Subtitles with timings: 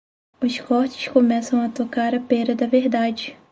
[0.43, 3.37] Os cortes começam a tocar a pêra da verdade.